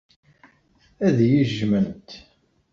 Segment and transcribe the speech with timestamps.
[1.07, 2.09] Ad iyi-jjment.